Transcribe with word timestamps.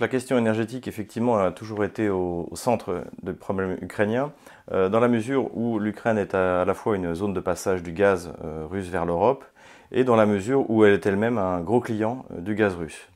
La 0.00 0.08
question 0.08 0.36
énergétique, 0.36 0.88
effectivement, 0.88 1.38
a 1.38 1.52
toujours 1.52 1.84
été 1.84 2.08
au, 2.08 2.48
centre 2.54 3.04
du 3.22 3.32
problème 3.32 3.76
ukrainien, 3.80 4.32
euh, 4.72 4.88
dans 4.88 4.98
la 4.98 5.06
mesure 5.06 5.56
où 5.56 5.78
l'Ukraine 5.78 6.18
est 6.18 6.34
à, 6.34 6.64
la 6.64 6.74
fois 6.74 6.96
une 6.96 7.14
zone 7.14 7.32
de 7.32 7.38
passage 7.38 7.82
du 7.84 7.92
gaz 7.92 8.32
euh, 8.44 8.66
russe 8.68 8.88
vers 8.88 9.04
l'Europe, 9.04 9.44
et 9.92 10.02
dans 10.02 10.16
la 10.16 10.26
mesure 10.26 10.68
où 10.68 10.84
elle 10.84 10.94
est 10.94 11.06
elle-même 11.06 11.38
un 11.38 11.60
gros 11.60 11.80
client 11.80 12.24
euh, 12.32 12.40
du 12.40 12.56
gaz 12.56 12.74
russe. 12.74 13.08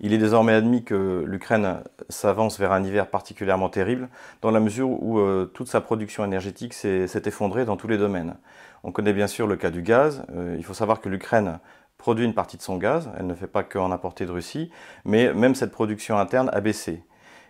Il 0.00 0.12
est 0.12 0.18
désormais 0.18 0.54
admis 0.54 0.82
que 0.82 1.22
l'Ukraine 1.24 1.84
s'avance 2.08 2.58
vers 2.58 2.72
un 2.72 2.82
hiver 2.82 3.06
particulièrement 3.06 3.68
terrible, 3.68 4.08
dans 4.42 4.50
la 4.50 4.58
mesure 4.58 4.90
où 4.90 5.20
toute 5.52 5.68
sa 5.68 5.80
production 5.80 6.24
énergétique 6.24 6.74
s'est 6.74 7.22
effondrée 7.26 7.64
dans 7.64 7.76
tous 7.76 7.86
les 7.86 7.96
domaines. 7.96 8.34
On 8.82 8.90
connaît 8.90 9.12
bien 9.12 9.28
sûr 9.28 9.46
le 9.46 9.56
cas 9.56 9.70
du 9.70 9.82
gaz. 9.82 10.24
il 10.56 10.64
faut 10.64 10.74
savoir 10.74 11.00
que 11.00 11.08
l'Ukraine 11.08 11.58
produit 12.04 12.26
une 12.26 12.34
partie 12.34 12.58
de 12.58 12.62
son 12.62 12.76
gaz, 12.76 13.08
elle 13.18 13.26
ne 13.26 13.34
fait 13.34 13.46
pas 13.46 13.62
qu'en 13.62 13.90
apporter 13.90 14.26
de 14.26 14.30
Russie, 14.30 14.68
mais 15.06 15.32
même 15.32 15.54
cette 15.54 15.72
production 15.72 16.18
interne 16.18 16.50
a 16.52 16.60
baissé. 16.60 17.02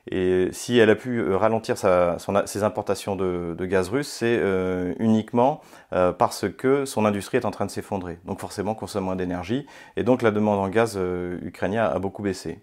Et 0.08 0.48
si 0.52 0.78
elle 0.78 0.90
a 0.90 0.94
pu 0.94 1.18
euh, 1.18 1.36
ralentir 1.36 1.76
ses 1.76 2.62
importations 2.62 3.16
de, 3.16 3.64
gaz 3.64 3.88
russe, 3.88 4.06
c'est 4.06 4.38
euh, 4.40 4.94
uniquement 5.00 5.60
euh, 5.92 6.12
parce 6.12 6.48
que 6.48 6.84
son 6.84 7.04
industrie 7.04 7.38
est 7.38 7.46
en 7.46 7.50
train 7.50 7.66
de 7.66 7.70
s'effondrer. 7.72 8.20
Donc 8.26 8.38
forcément, 8.38 8.76
consomme 8.76 9.06
moins 9.06 9.16
d'énergie. 9.16 9.66
Et 9.96 10.04
donc 10.04 10.22
la 10.22 10.30
demande 10.30 10.60
en 10.60 10.68
gaz 10.68 10.96
ukrainien 11.42 11.86
a 11.86 11.98
beaucoup 11.98 12.22
baissé. 12.22 12.60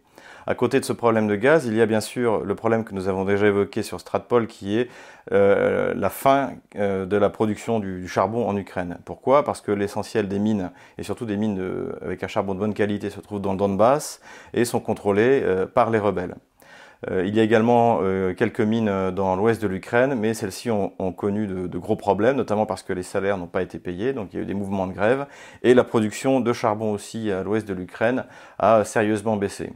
À 0.48 0.55
côté 0.55 0.80
de 0.80 0.85
ce 0.85 0.93
problème 0.93 1.27
de 1.27 1.35
gaz, 1.35 1.66
il 1.66 1.75
y 1.75 1.81
a 1.81 1.85
bien 1.85 2.02
sûr 2.02 2.43
le 2.43 2.55
problème 2.55 2.84
que 2.84 2.95
nous 2.95 3.07
avons 3.07 3.26
déjà 3.26 3.48
évoqué 3.48 3.84
sur 3.84 3.99
Stratpol, 3.99 4.48
qui 4.48 4.77
est 4.77 4.90
euh, 5.32 5.93
la 5.95 6.09
fin 6.09 6.54
euh, 6.76 7.05
de 7.05 7.15
la 7.15 7.29
production 7.29 7.79
du, 7.79 8.07
charbon 8.07 8.48
en 8.48 8.57
Ukraine. 8.57 8.98
Pourquoi? 9.05 9.43
Parce 9.43 9.62
que 9.62 9.71
l'essentiel 9.71 10.27
des 10.27 10.40
mines, 10.40 10.71
et 10.98 11.04
surtout 11.04 11.26
des 11.26 11.37
mines 11.37 11.62
avec 12.01 12.23
un 12.23 12.27
charbon 12.27 12.55
de 12.55 12.60
bonne 12.60 12.73
qualité, 12.73 13.10
se 13.10 13.20
trouvent 13.20 13.41
dans 13.41 13.51
le 13.51 13.57
Donbass 13.57 14.20
et 14.54 14.65
sont 14.65 14.79
contrôlées 14.79 15.41
euh, 15.43 15.68
par 15.68 15.91
les 15.91 15.99
rebelles. 15.99 16.35
il 17.10 17.35
y 17.35 17.40
a 17.40 17.43
également 17.43 17.99
quelques 18.38 18.62
mines 18.62 19.10
dans 19.12 19.35
l'ouest 19.35 19.60
de 19.60 19.67
l'Ukraine, 19.67 20.13
mais 20.15 20.35
celles-ci 20.35 20.70
ont, 20.70 21.13
connu 21.13 21.48
de, 21.48 21.77
gros 21.79 21.95
problèmes, 21.95 22.35
notamment 22.35 22.67
parce 22.67 22.84
que 22.84 22.93
les 22.93 23.04
salaires 23.04 23.38
n'ont 23.38 23.48
pas 23.48 23.63
été 23.63 23.79
payés, 23.79 24.13
donc 24.13 24.29
il 24.32 24.35
y 24.38 24.40
a 24.40 24.43
eu 24.43 24.45
des 24.45 24.54
mouvements 24.54 24.85
de 24.85 24.93
grève, 24.93 25.26
et 25.63 25.73
la 25.73 25.84
production 25.84 26.41
de 26.41 26.54
charbon 26.54 26.91
aussi 26.91 27.32
à 27.32 27.41
l'ouest 27.41 27.67
de 27.67 27.73
l'Ukraine 27.73 28.26
a 28.60 28.84
sérieusement 28.84 29.35
baissé. 29.35 29.71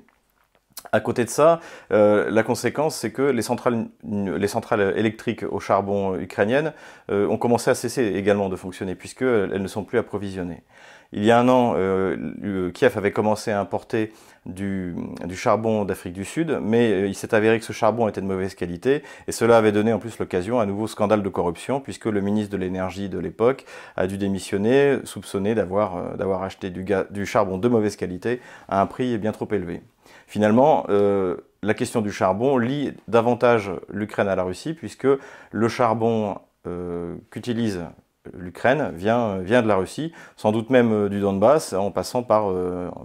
À 0.92 1.00
côté 1.00 1.26
de 1.26 1.30
ça, 1.30 1.60
euh, 1.92 2.30
la 2.30 2.44
conséquence, 2.44 2.96
c'est 2.96 3.12
que 3.12 3.22
les 3.22 3.42
centrales, 3.42 3.88
les 4.04 4.48
centrales 4.48 4.94
électriques 4.98 5.44
au 5.50 5.60
charbon 5.60 6.16
ukrainiennes 6.16 6.74
euh, 7.12 7.28
ont 7.28 7.38
commencé 7.38 7.70
à 7.70 7.76
cesser 7.76 8.14
également 8.16 8.50
de 8.50 8.56
fonctionner, 8.56 8.96
puisqu'elles 8.96 9.62
ne 9.62 9.68
sont 9.68 9.84
plus 9.84 9.98
approvisionnées. 9.98 10.64
Il 11.12 11.24
y 11.24 11.32
a 11.32 11.40
un 11.40 11.48
an, 11.48 11.76
euh, 11.78 12.72
Kiev 12.72 12.98
avait 12.98 13.12
commencé 13.12 13.52
à 13.52 13.60
importer 13.60 14.12
du, 14.46 14.96
charbon 15.34 15.86
d'Afrique 15.86 16.14
du 16.14 16.26
Sud, 16.26 16.60
mais 16.62 17.08
il 17.08 17.16
s'est 17.16 17.34
avéré 17.34 17.60
que 17.60 17.66
ce 17.66 17.74
charbon 17.74 18.08
était 18.08 18.22
de 18.22 18.26
mauvaise 18.26 18.54
qualité, 18.56 19.02
et 19.28 19.32
cela 19.32 19.58
avait 19.58 19.72
donné 19.72 19.94
en 19.94 20.00
plus 20.00 20.18
l'occasion 20.20 20.60
à 20.60 20.64
un 20.64 20.66
nouveau 20.66 20.88
scandale 20.88 21.24
de 21.24 21.30
corruption, 21.30 21.80
puisque 21.80 22.06
le 22.06 22.22
ministre 22.22 22.52
de 22.52 22.58
l'énergie 22.58 23.08
de 23.08 23.20
l'époque 23.20 23.66
a 23.96 24.08
dû 24.08 24.18
démissionner, 24.18 24.98
soupçonné 25.04 25.56
d'avoir 25.56 26.44
acheté 26.44 26.70
du 26.70 27.26
charbon 27.26 27.58
de 27.58 27.68
mauvaise 27.70 27.96
qualité 27.96 28.42
à 28.68 28.82
un 28.82 28.86
prix 28.86 29.18
bien 29.18 29.32
trop 29.32 29.48
élevé. 29.52 29.82
Finalement, 30.28 30.86
euh, 30.90 31.38
la 31.62 31.74
question 31.74 32.02
du 32.02 32.12
charbon 32.12 32.58
lie 32.58 32.94
davantage 33.08 33.72
l'Ukraine 33.90 34.28
à 34.28 34.36
la 34.36 34.44
Russie, 34.44 34.74
puisque 34.74 35.08
le 35.52 35.68
charbon 35.68 36.38
euh, 36.68 37.16
qu'utilise 37.32 37.86
l'Ukraine 38.34 38.92
vient, 38.94 39.38
vient 39.38 39.62
de 39.62 39.68
la 39.68 39.76
Russie, 39.76 40.12
sans 40.36 40.52
doute 40.52 40.70
même 40.70 40.92
euh, 40.92 41.10
du 41.10 41.20
Donbass, 41.20 41.74
en 41.74 41.92
passant 41.92 42.24
par, 42.24 42.52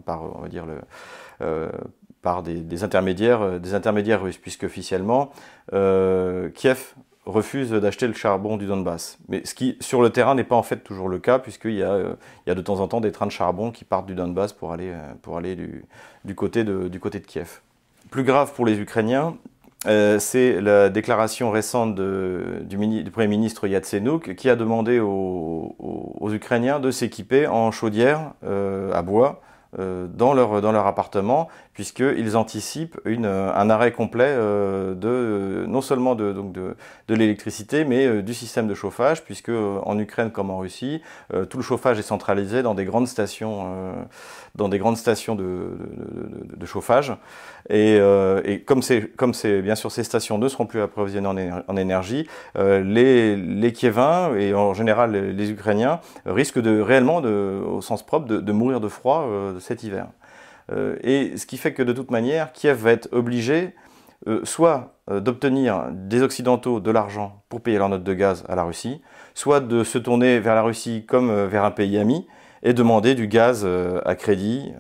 par 0.05 0.37
on 0.37 0.41
va 0.41 0.49
dire, 0.49 0.67
par 2.23 2.43
des, 2.43 2.61
des, 2.61 2.85
intermédiaires, 2.85 3.61
des 3.61 3.75
intermédiaires 3.75 4.23
russes, 4.23 4.39
puisque 4.39 4.65
officiellement, 4.65 5.31
Kiev 5.71 6.95
refuse 7.31 7.71
d'acheter 7.71 8.07
le 8.07 8.13
charbon 8.13 8.57
du 8.57 8.67
Donbass. 8.67 9.19
Mais 9.29 9.45
ce 9.45 9.55
qui, 9.55 9.77
sur 9.81 10.03
le 10.03 10.11
terrain, 10.11 10.35
n'est 10.35 10.45
pas 10.45 10.57
en 10.57 10.63
fait 10.63 10.79
toujours 10.79 11.09
le 11.09 11.19
cas, 11.19 11.39
puisqu'il 11.39 11.75
y, 11.75 11.83
euh, 11.83 12.13
y 12.47 12.51
a 12.51 12.55
de 12.55 12.63
temps 12.63 12.81
en 12.81 12.89
temps 12.89 13.01
des 13.01 13.13
trains 13.13 13.27
de 13.27 13.33
charbon 13.33 13.71
qui 13.71 13.85
partent 13.85 14.07
du 14.07 14.15
Donbass 14.15 14.53
pour 14.53 14.73
aller, 14.73 14.91
euh, 14.91 15.13
pour 15.23 15.37
aller 15.37 15.57
du, 15.57 15.85
du, 16.25 16.35
côté 16.35 16.65
de, 16.65 16.89
du 16.89 17.01
côté 17.01 17.21
de 17.21 17.27
Kiev. 17.27 17.61
Plus 18.11 18.25
grave 18.25 18.53
pour 18.55 18.67
les 18.67 18.79
Ukrainiens, 18.79 19.37
euh, 19.87 20.19
c'est 20.19 20.61
la 20.61 20.91
déclaration 20.91 21.51
récente 21.51 21.95
du, 21.95 23.11
Premier 23.11 23.29
ministre 23.29 23.67
Yatsenuk 23.67 24.35
qui 24.35 24.51
a 24.51 24.57
demandé 24.57 25.01
aux, 25.01 25.75
aux, 25.79 26.33
Ukrainiens 26.33 26.81
de 26.81 26.91
s'équiper 26.91 27.47
en 27.47 27.71
chaudière 27.71 28.33
euh, 28.45 28.93
à 28.93 29.01
bois 29.01 29.41
dans, 29.79 30.35
leur, 30.35 30.61
dans 30.61 30.73
leur 30.73 30.87
appartement, 30.87 31.49
puisqu'ils 31.81 32.37
anticipent 32.37 33.01
une, 33.07 33.25
un 33.25 33.71
arrêt 33.71 33.93
complet 33.93 34.27
euh, 34.29 34.95
de, 34.95 35.65
non 35.67 35.81
seulement 35.81 36.15
de, 36.15 36.33
de, 36.33 36.77
de 37.09 37.15
l'électricité, 37.15 37.85
mais 37.85 38.07
euh, 38.07 38.23
du 38.23 38.35
système 38.35 38.67
de 38.67 38.75
chauffage, 38.75 39.25
puisque 39.25 39.49
en 39.51 39.99
Ukraine 39.99 40.31
comme 40.31 40.51
en 40.51 40.59
Russie, 40.59 41.01
tout 41.49 41.57
le 41.57 41.63
chauffage 41.63 41.99
est 41.99 42.03
centralisé 42.03 42.63
dans 42.63 42.75
des 42.75 42.85
grandes 42.85 43.09
stations, 43.09 43.95
dans 44.55 44.69
des 44.69 44.79
grandes 44.79 44.97
stations 44.97 45.35
de, 45.35 45.79
de, 46.57 46.67
chauffage. 46.67 47.15
Et, 47.69 47.99
et 48.45 48.61
comme, 48.61 48.81
comme 49.17 49.33
bien 49.63 49.75
sûr 49.75 49.91
ces 49.91 50.05
stations 50.05 50.39
ne 50.39 50.49
seront 50.49 50.67
plus 50.67 50.81
approvisionnées 50.83 51.51
en, 51.67 51.77
énergie, 51.77 52.27
les, 52.57 53.37
les 53.37 53.73
Kieviens 53.73 54.35
et 54.35 54.55
en 54.55 54.75
général 54.75 55.13
les, 55.13 55.33
les 55.33 55.51
Ukrainiens 55.51 56.01
risquent 56.27 56.61
de 56.61 56.81
réellement, 56.81 57.21
de, 57.21 57.63
au 57.67 57.81
sens 57.81 58.05
propre, 58.05 58.27
de, 58.27 58.53
mourir 58.53 58.81
de 58.81 58.89
froid 58.89 59.27
cet 59.61 59.83
hiver. 59.83 60.09
Euh, 60.73 60.97
et 61.03 61.37
ce 61.37 61.47
qui 61.47 61.57
fait 61.57 61.73
que 61.73 61.83
de 61.83 61.93
toute 61.93 62.11
manière, 62.11 62.53
Kiev 62.53 62.77
va 62.77 62.93
être 62.93 63.09
obligé 63.13 63.75
euh, 64.29 64.41
soit 64.45 64.95
euh, 65.11 65.21
d'obtenir 65.21 65.89
des 65.93 66.23
Occidentaux 66.23 66.81
de 66.81 66.91
l'argent 66.91 67.43
pour 67.49 67.61
payer 67.61 67.79
leur 67.79 67.89
note 67.89 68.05
de 68.05 68.15
gaz 68.15 68.45
à 68.49 68.55
la 68.55 68.65
Russie, 68.65 69.01
soit 69.35 69.61
de 69.61 69.85
se 69.85 69.99
tourner 69.99 70.39
vers 70.39 70.55
la 70.55 70.63
Russie 70.63 71.05
comme 71.07 71.47
vers 71.47 71.65
un 71.65 71.71
pays 71.71 71.99
ami 71.99 72.27
et 72.63 72.75
demander 72.75 73.15
du 73.15 73.27
gaz 73.27 73.67
à 74.05 74.15
crédit 74.17 74.71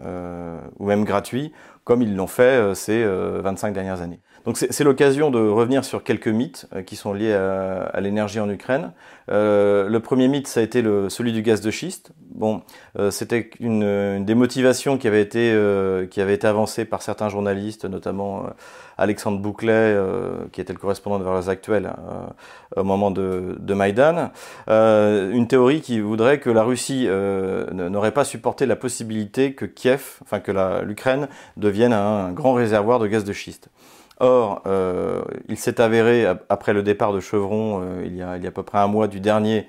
ou 0.79 0.85
même 0.85 1.05
gratuit, 1.05 1.51
comme 1.85 2.03
ils 2.03 2.15
l'ont 2.15 2.27
fait 2.27 2.75
ces 2.75 3.03
25 3.07 3.73
dernières 3.73 4.03
années. 4.03 4.21
Donc 4.47 4.57
c'est 4.57 4.85
l'occasion 4.85 5.31
de 5.31 5.39
revenir 5.39 5.85
sur 5.85 6.03
quelques 6.03 6.29
mythes 6.29 6.67
euh, 6.75 6.83
qui 6.83 6.97
sont 6.97 7.13
liés 7.13 7.33
à, 7.33 8.01
l'énergie 8.01 8.41
en 8.41 8.49
Ukraine. 8.49 8.93
Euh, 9.31 9.89
le 9.89 10.01
premier 10.01 10.29
mythe, 10.29 10.49
ça 10.49 10.61
a 10.61 10.63
été 10.63 10.83
celui 11.09 11.33
du 11.33 11.43
gaz 11.43 11.61
de 11.61 11.71
schiste. 11.71 12.13
Bon, 12.35 12.63
euh, 12.99 13.11
c'était 13.11 13.51
une, 13.61 13.83
une, 13.83 14.25
des 14.25 14.35
motivations 14.35 14.97
qui 14.97 15.09
avait 15.09 15.21
été 15.21 15.55
qui 16.11 16.21
avait 16.21 16.35
été 16.35 16.47
avancée 16.47 16.85
par 16.85 17.03
certains 17.03 17.29
journalistes, 17.29 17.85
notamment 17.85 18.47
Alexandre 18.97 19.39
Bouclet, 19.39 19.97
qui 20.53 20.61
était 20.61 20.73
le 20.73 20.79
correspondant 20.79 21.19
de 21.19 21.25
Valeurs 21.25 21.49
Actuelles 21.49 21.93
au 22.77 22.85
moment 22.85 23.11
de, 23.11 23.57
de 23.59 23.75
Maïdan. 23.75 24.31
une 24.69 25.47
théorie 25.49 25.81
qui 25.81 26.01
voudrait 26.01 26.41
que 26.41 26.51
la 26.51 26.63
Russie 26.63 27.09
n'aurait 27.73 28.13
pas 28.13 28.25
supporté 28.25 28.67
la 28.67 28.77
possibilité 28.77 29.55
que 29.55 29.67
Kiev, 29.67 30.19
enfin 30.23 30.41
que 30.41 30.53
l'Ukraine 30.83 31.29
devienne 31.57 31.93
un 31.93 32.33
grand 32.33 32.55
réservoir 32.55 32.99
de 32.99 33.07
gaz 33.07 33.25
de 33.25 33.33
schiste. 33.33 33.69
Or, 34.21 34.63
euh, 34.67 35.23
il 35.49 35.57
s'est 35.57 35.81
avéré, 35.81 36.27
après 36.51 36.75
le 36.75 36.83
départ 36.83 37.15
de 37.15 37.21
Chevron, 37.21 37.81
euh, 37.83 38.03
il, 38.05 38.15
y 38.15 38.23
a, 38.23 38.37
il, 38.37 38.43
y 38.43 38.47
a, 38.47 38.51
à 38.51 38.53
peu 38.53 38.63
près 38.63 38.79
un 38.79 38.87
mois 38.87 39.07
euh, 39.07 39.67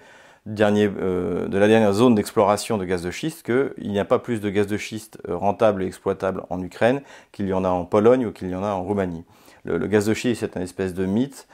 de 1.48 1.58
la 1.58 1.68
dernière 1.68 1.94
zone 1.94 2.16
d'exploration 2.16 2.78
de 2.78 2.84
gaz 2.84 3.02
de 3.02 3.12
schiste, 3.12 3.44
qu'il 3.46 3.90
n'y 3.90 4.00
a 4.00 4.04
pas 4.04 4.20
plus 4.20 4.42
de 4.42 4.50
gaz 4.50 4.68
de 4.68 4.76
schiste 4.76 5.20
rentable 5.28 5.84
et 5.84 5.86
exploitable 5.88 6.44
en 6.50 6.62
Ukraine 6.62 7.02
qu'il 7.32 7.48
y 7.48 7.54
en 7.54 7.64
a 7.64 7.70
en 7.70 7.86
Pologne 7.86 8.26
ou 8.26 8.34
qu'il 8.34 8.50
y 8.50 8.56
en 8.56 8.64
a 8.64 8.72
en 8.72 8.84
Roumanie. 8.84 9.24
Le, 9.64 9.78
gaz 9.88 10.06
de 10.06 10.14
schiste, 10.14 10.42
c'est 10.42 10.58
un 10.58 10.62
espèce 10.62 10.94
de 10.94 11.06
mythe 11.06 11.48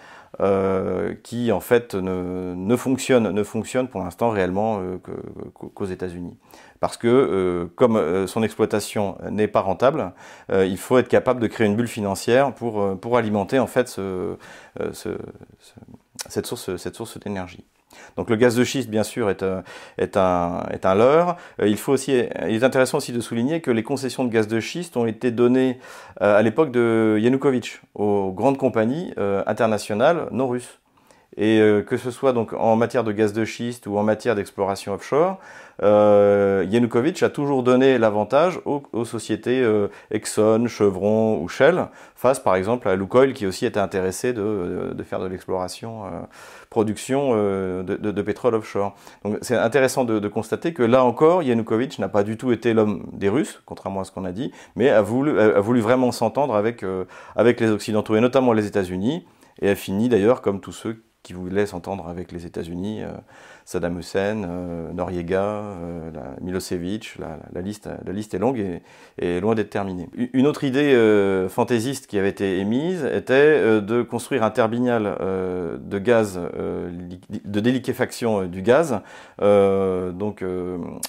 qui, 1.23 1.51
en 1.51 1.59
fait, 1.59 1.95
ne, 1.95 2.53
ne, 2.55 2.75
fonctionne, 2.75 3.31
ne 3.31 3.43
fonctionne 3.43 3.87
pour 3.87 4.01
l'instant 4.01 4.29
réellement 4.29 4.81
qu'aux 5.73 5.85
États-Unis 5.85 6.37
parce 6.79 6.97
que 6.97 7.07
euh, 7.07 7.65
comme 7.75 7.95
euh, 7.95 8.27
son 8.27 8.43
exploitation 8.43 9.17
n'est 9.29 9.47
pas 9.47 9.61
rentable, 9.61 10.13
euh, 10.51 10.65
il 10.65 10.77
faut 10.77 10.97
être 10.97 11.07
capable 11.07 11.39
de 11.39 11.47
créer 11.47 11.67
une 11.67 11.75
bulle 11.75 11.87
financière 11.87 12.53
pour, 12.53 12.97
pour 12.99 13.17
alimenter 13.17 13.59
en 13.59 13.67
fait 13.67 13.87
ce, 13.87 14.37
ce, 14.93 15.09
cette 16.29 16.45
source, 16.45 16.75
cette 16.77 16.95
source 16.95 17.19
d'énergie. 17.19 17.65
Donc 18.15 18.29
le 18.29 18.35
gaz 18.35 18.55
de 18.55 18.63
schiste, 18.63 18.89
bien 18.89 19.03
sûr, 19.03 19.29
est, 19.29 19.43
est, 19.97 20.17
un, 20.17 20.63
est 20.71 20.85
un 20.85 20.95
leurre. 20.95 21.37
Il, 21.63 21.77
faut 21.77 21.93
aussi, 21.93 22.11
il 22.47 22.55
est 22.55 22.63
intéressant 22.63 22.97
aussi 22.97 23.11
de 23.11 23.19
souligner 23.19 23.61
que 23.61 23.71
les 23.71 23.83
concessions 23.83 24.23
de 24.23 24.29
gaz 24.29 24.47
de 24.47 24.59
schiste 24.59 24.97
ont 24.97 25.05
été 25.05 25.31
données 25.31 25.79
à 26.19 26.41
l'époque 26.41 26.71
de 26.71 27.17
Yanukovych 27.19 27.81
aux 27.95 28.31
grandes 28.31 28.57
compagnies 28.57 29.13
internationales 29.45 30.27
non 30.31 30.47
russes. 30.47 30.79
Et 31.37 31.61
que 31.85 31.97
ce 31.97 32.09
soit 32.09 32.33
donc 32.33 32.53
en 32.53 32.75
matière 32.75 33.03
de 33.03 33.11
gaz 33.11 33.31
de 33.31 33.45
schiste 33.45 33.85
ou 33.85 33.97
en 33.97 34.03
matière 34.03 34.33
d'exploration 34.33 34.93
offshore, 34.93 35.37
euh, 35.83 36.65
Yanukovych 36.69 37.21
a 37.21 37.29
toujours 37.29 37.61
donné 37.61 37.97
l'avantage 37.97 38.59
aux, 38.65 39.05
sociétés 39.05 39.61
euh, 39.61 39.89
Exxon, 40.11 40.67
Chevron 40.67 41.39
ou 41.41 41.47
Shell, 41.47 41.87
face 42.15 42.39
par 42.39 42.55
exemple 42.55 42.87
à 42.89 42.95
Lukoil 42.95 43.33
qui 43.33 43.45
aussi 43.45 43.65
était 43.65 43.79
intéressé 43.79 44.33
de, 44.33 44.93
de 44.93 45.03
faire 45.03 45.19
de 45.19 45.27
l'exploration, 45.27 46.05
euh, 46.05 46.09
production 46.69 47.31
euh, 47.33 47.83
de, 47.83 47.95
de, 47.95 48.11
de, 48.11 48.21
pétrole 48.21 48.55
offshore. 48.55 48.95
Donc 49.23 49.37
c'est 49.41 49.55
intéressant 49.55 50.03
de, 50.03 50.27
constater 50.27 50.73
que 50.73 50.83
là 50.83 51.03
encore, 51.03 51.43
Yanukovych 51.43 51.99
n'a 51.99 52.09
pas 52.09 52.23
du 52.23 52.37
tout 52.37 52.51
été 52.51 52.73
l'homme 52.73 53.07
des 53.13 53.29
Russes, 53.29 53.61
contrairement 53.65 54.01
à 54.01 54.03
ce 54.03 54.11
qu'on 54.11 54.25
a 54.25 54.31
dit, 54.31 54.51
mais 54.75 54.89
a 54.89 55.01
voulu, 55.01 55.39
a 55.39 55.59
voulu 55.59 55.79
vraiment 55.79 56.11
s'entendre 56.11 56.55
avec, 56.55 56.83
avec 57.35 57.59
les 57.59 57.69
Occidentaux 57.69 58.15
et 58.15 58.19
notamment 58.19 58.53
les 58.53 58.65
États-Unis, 58.65 59.25
et 59.61 59.69
a 59.69 59.75
fini 59.75 60.09
d'ailleurs 60.09 60.41
comme 60.41 60.59
tous 60.59 60.73
ceux 60.73 61.01
qui 61.27 61.33
voulaient 61.33 61.65
s'entendre 61.65 62.07
avec 62.07 62.31
les 62.31 62.45
États-Unis, 62.45 63.03
euh, 63.03 63.09
Saddam 63.65 63.99
Hussein, 63.99 64.45
euh, 64.45 64.93
Noriega, 64.93 65.43
euh, 65.43 66.09
Milosevic, 66.39 67.17
la, 67.19 67.61
liste, 67.61 67.89
est 68.33 68.39
longue 68.39 68.79
et, 69.19 69.41
loin 69.41 69.53
d'être 69.53 69.69
terminée. 69.69 70.07
Une 70.31 70.47
autre 70.47 70.63
idée 70.63 70.95
fantaisiste 71.49 72.07
qui 72.07 72.17
avait 72.17 72.29
été 72.29 72.59
émise 72.59 73.03
était 73.03 73.81
de 73.81 74.03
construire 74.03 74.43
un 74.43 74.51
terminal 74.51 75.17
de 75.19 75.99
gaz, 75.99 76.39
de 76.39 77.59
déliquéfaction 77.59 78.45
du 78.45 78.61
gaz, 78.61 79.01
donc 79.39 80.45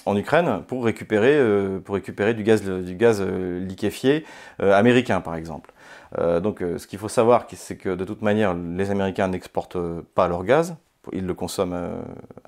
en 0.05 0.17
Ukraine, 0.17 0.63
pour 0.67 0.83
récupérer, 0.83 2.33
du 2.33 2.43
gaz 2.43 3.21
liquéfié 3.21 4.25
américain, 4.59 5.21
par 5.21 5.35
exemple. 5.35 5.71
Euh, 6.17 6.39
donc, 6.39 6.61
euh, 6.61 6.77
ce 6.77 6.87
qu'il 6.87 6.99
faut 6.99 7.09
savoir, 7.09 7.45
c'est 7.53 7.77
que 7.77 7.89
de 7.89 8.05
toute 8.05 8.21
manière, 8.21 8.53
les 8.53 8.91
Américains 8.91 9.27
n'exportent 9.27 9.77
pas 10.15 10.27
leur 10.27 10.43
gaz. 10.43 10.75
Ils 11.11 11.25
le 11.25 11.33
consomment 11.33 11.73
euh, 11.73 12.01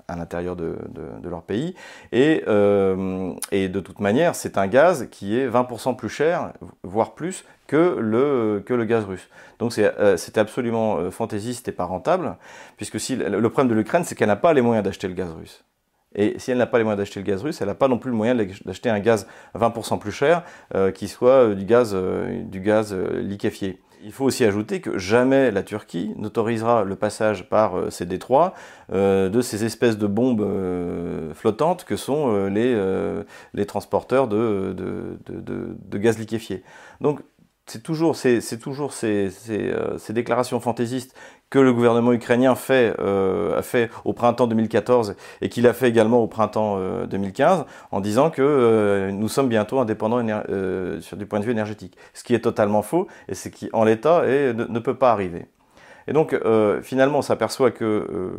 à 0.08 0.16
l'intérieur 0.16 0.56
de, 0.56 0.76
leur 1.24 1.42
pays. 1.42 1.74
Et, 2.12 2.42
de 2.46 3.80
toute 3.80 4.00
manière, 4.00 4.34
c'est 4.34 4.58
un 4.58 4.66
gaz 4.66 5.08
qui 5.10 5.38
est 5.38 5.48
20% 5.48 5.96
plus 5.96 6.08
cher, 6.08 6.52
voire 6.82 7.14
plus, 7.14 7.44
que 7.66 7.96
le, 7.98 8.84
gaz 8.84 9.04
russe. 9.04 9.28
Donc 9.58 9.72
c'était 9.72 10.40
absolument 10.40 11.10
fantaisiste 11.10 11.68
et 11.68 11.72
pas 11.72 11.84
rentable, 11.84 12.36
puisque 12.76 13.00
si, 13.00 13.16
le 13.16 13.48
problème 13.48 13.70
de 13.70 13.74
l'Ukraine, 13.74 14.04
c'est 14.04 14.14
qu'elle 14.14 14.28
n'a 14.28 14.36
pas 14.36 14.52
les 14.52 14.60
moyens 14.60 14.84
d'acheter 14.84 15.08
le 15.08 15.14
gaz 15.14 15.30
russe. 15.32 15.64
Et 16.14 16.38
si 16.38 16.50
elle 16.50 16.58
n'a 16.58 16.66
pas 16.66 16.78
les 16.78 16.84
moyens 16.84 16.98
d'acheter 16.98 17.20
le 17.20 17.26
gaz 17.26 17.42
russe, 17.42 17.60
elle 17.60 17.68
n'a 17.68 17.74
pas 17.74 17.88
non 17.88 17.98
plus 17.98 18.10
le 18.10 18.16
moyen 18.16 18.34
d'acheter 18.34 18.90
un 18.90 19.00
gaz 19.00 19.26
20% 19.54 19.98
plus 19.98 20.12
cher 20.12 20.42
euh, 20.74 20.90
qui 20.90 21.08
soit 21.08 21.50
euh, 21.50 21.54
du 21.54 21.64
gaz, 21.64 21.94
euh, 21.94 23.20
liquéfié. 23.20 23.80
Il 24.04 24.12
faut 24.12 24.24
aussi 24.24 24.44
ajouter 24.44 24.80
que 24.80 24.98
jamais 24.98 25.52
la 25.52 25.62
Turquie 25.62 26.12
n'autorisera 26.16 26.82
le 26.82 26.96
passage 26.96 27.48
par 27.48 27.74
ces 27.90 28.04
détroits 28.04 28.52
de 28.90 29.40
ces 29.40 29.64
espèces 29.64 29.96
de 29.96 30.08
bombes 30.08 30.44
flottantes 31.34 31.84
que 31.84 31.94
sont 31.94 32.46
les, 32.46 32.76
les 33.54 33.64
transporteurs 33.64 34.26
de, 34.26 34.74
gaz 35.92 36.18
liquéfié. 36.18 36.64
Donc 37.00 37.20
c'est 37.66 37.82
toujours, 37.82 38.16
toujours 38.60 38.92
ces, 38.92 39.30
déclarations 40.10 40.58
fantaisistes 40.58 41.14
que 41.52 41.58
le 41.58 41.74
gouvernement 41.74 42.14
ukrainien 42.14 42.54
fait, 42.54 42.94
euh, 42.98 43.58
a 43.58 43.62
fait 43.62 43.90
au 44.06 44.14
printemps 44.14 44.46
2014 44.46 45.16
et 45.42 45.50
qu'il 45.50 45.66
a 45.66 45.74
fait 45.74 45.86
également 45.86 46.20
au 46.20 46.26
printemps 46.26 46.80
2015 47.04 47.60
euh, 47.60 47.62
en 47.90 48.00
disant 48.00 48.30
que 48.30 48.40
euh, 48.40 49.12
nous 49.12 49.28
sommes 49.28 49.50
bientôt 49.50 49.78
indépendants 49.78 50.26
sur 51.00 51.18
du 51.18 51.26
point 51.26 51.40
de 51.40 51.44
vue 51.44 51.50
énergétique. 51.50 51.98
Ce 52.14 52.24
qui 52.24 52.34
est 52.34 52.40
totalement 52.40 52.80
faux 52.80 53.06
et 53.28 53.34
ce 53.34 53.50
qui 53.50 53.68
en 53.74 53.84
l'état 53.84 54.22
ne, 54.22 54.52
ne, 54.52 54.78
peut 54.78 54.94
pas 54.94 55.12
arriver. 55.12 55.44
Et 56.08 56.14
donc 56.14 56.34
finalement 56.82 57.18
on 57.18 57.22
s'aperçoit 57.22 57.70
que 57.70 58.32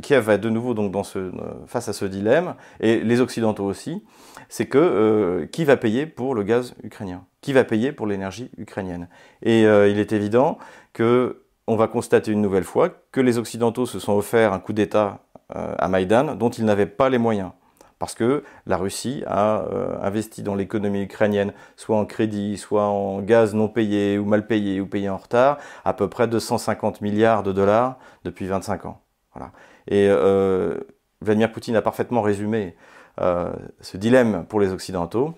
Kiev 0.00 0.24
va 0.24 0.38
de 0.38 0.48
nouveau 0.48 0.74
donc 0.74 0.92
dans 0.92 1.02
ce, 1.02 1.32
face 1.66 1.88
à 1.88 1.92
ce 1.92 2.04
dilemme 2.04 2.54
et 2.78 3.00
les 3.00 3.20
Occidentaux 3.20 3.64
aussi, 3.64 4.04
c'est 4.48 4.66
que 4.66 5.48
qui 5.50 5.64
va 5.64 5.76
payer 5.76 6.06
pour 6.06 6.36
le 6.36 6.44
gaz 6.44 6.76
ukrainien? 6.84 7.24
Qui 7.40 7.52
va 7.52 7.64
payer 7.64 7.90
pour 7.90 8.06
l'énergie 8.06 8.50
ukrainienne? 8.58 9.08
Et 9.42 9.62
il 9.62 9.98
est 9.98 10.12
évident 10.12 10.58
que 10.92 11.42
on 11.68 11.76
va 11.76 11.86
constater 11.86 12.32
une 12.32 12.40
nouvelle 12.40 12.64
fois 12.64 12.88
que 13.12 13.20
les 13.20 13.38
Occidentaux 13.38 13.84
se 13.84 13.98
sont 13.98 14.14
offerts 14.14 14.54
un 14.54 14.58
coup 14.58 14.72
d'État 14.72 15.20
euh, 15.54 15.74
à 15.78 15.88
Maïdan 15.88 16.34
dont 16.34 16.48
ils 16.48 16.64
n'avaient 16.64 16.86
pas 16.86 17.10
les 17.10 17.18
moyens. 17.18 17.52
Parce 17.98 18.14
que 18.14 18.42
la 18.64 18.76
Russie 18.76 19.22
a 19.26 19.62
euh, 19.62 19.98
investi 20.00 20.42
dans 20.42 20.54
l'économie 20.54 21.02
ukrainienne, 21.02 21.52
soit 21.76 21.98
en 21.98 22.06
crédit, 22.06 22.56
soit 22.56 22.86
en 22.86 23.20
gaz 23.20 23.54
non 23.54 23.68
payé 23.68 24.18
ou 24.18 24.24
mal 24.24 24.46
payé 24.46 24.80
ou 24.80 24.86
payé 24.86 25.10
en 25.10 25.18
retard, 25.18 25.58
à 25.84 25.92
peu 25.92 26.08
près 26.08 26.26
250 26.26 27.02
milliards 27.02 27.42
de 27.42 27.52
dollars 27.52 27.98
depuis 28.24 28.46
25 28.46 28.86
ans. 28.86 29.02
Et 29.88 30.08
euh, 30.08 30.78
Vladimir 31.20 31.52
Poutine 31.52 31.76
a 31.76 31.82
parfaitement 31.82 32.22
résumé 32.22 32.76
ce 33.80 33.96
dilemme 33.96 34.46
pour 34.48 34.60
les 34.60 34.72
Occidentaux 34.72 35.34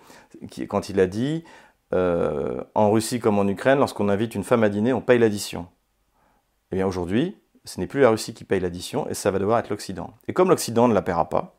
quand 0.69 0.91
il 0.91 1.01
a 1.01 1.07
dit 1.07 1.45
en 1.93 2.91
Russie 2.91 3.21
comme 3.21 3.39
en 3.39 3.49
Ukraine, 3.49 3.79
lorsqu'on 3.79 4.11
invite 4.11 4.35
une 4.35 4.45
femme 4.45 4.65
à 4.65 4.69
dîner, 4.69 4.93
on 4.93 5.01
paye 5.01 5.19
l'addition. 5.19 5.67
Eh 6.73 6.77
bien 6.77 6.87
aujourd'hui, 6.87 7.37
ce 7.65 7.81
n'est 7.81 7.87
plus 7.87 8.01
la 8.01 8.11
Russie 8.11 8.33
qui 8.33 8.45
paye 8.45 8.61
l'addition 8.61 9.09
et 9.09 9.15
ça 9.15 9.31
va 9.31 9.39
devoir 9.39 9.59
être 9.59 9.71
l'Occident. 9.71 10.11
Et 10.29 10.33
comme 10.33 10.49
l'Occident 10.49 10.89
ne 10.89 10.95
la 10.95 11.03
paiera 11.03 11.29
pas, 11.29 11.57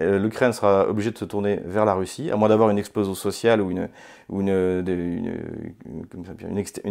euh, 0.00 0.18
l'Ukraine 0.18 0.52
sera 0.52 0.88
obligée 0.88 1.10
de 1.10 1.18
se 1.18 1.24
tourner 1.24 1.60
vers 1.64 1.84
la 1.84 1.94
Russie, 1.94 2.30
à 2.30 2.36
moins 2.36 2.48
d'avoir 2.48 2.70
une 2.70 2.78
explosion 2.78 3.14
sociale 3.14 3.60
ou, 3.60 3.70
une, 3.70 3.88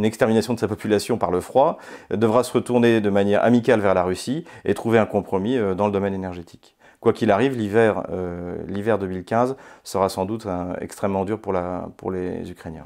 extermination 0.03 0.53
de 0.53 0.59
sa 0.59 0.67
population 0.67 1.17
par 1.17 1.31
le 1.31 1.41
froid, 1.41 1.77
devra 2.11 2.43
se 2.43 2.53
retourner 2.53 3.01
de 3.01 3.09
manière 3.09 3.43
amicale 3.43 3.79
vers 3.79 3.93
la 3.93 4.03
Russie 4.03 4.45
et 4.65 4.73
trouver 4.73 4.99
un 4.99 5.05
compromis 5.05 5.57
euh, 5.57 5.73
dans 5.73 5.87
le 5.87 5.91
domaine 5.91 6.13
énergétique. 6.13 6.75
Quoi 6.99 7.13
qu'il 7.13 7.31
arrive, 7.31 7.57
l'hiver 7.57 8.03
euh, 8.11 8.97
2015 8.97 9.55
sera 9.83 10.07
sans 10.07 10.25
doute 10.25 10.45
extrêmement 10.81 11.25
dur 11.25 11.39
pour 11.41 12.11
les 12.11 12.51
Ukrainiens. 12.51 12.85